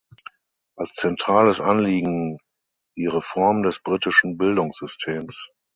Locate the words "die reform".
2.97-3.61